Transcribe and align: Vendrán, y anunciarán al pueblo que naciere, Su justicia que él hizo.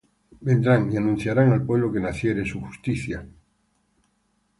Vendrán, 0.47 0.91
y 0.91 0.97
anunciarán 0.97 1.51
al 1.53 1.63
pueblo 1.63 1.91
que 1.93 1.99
naciere, 1.99 2.43
Su 2.43 2.59
justicia 2.59 3.19
que 3.19 3.25
él 3.25 3.29
hizo. 3.29 3.39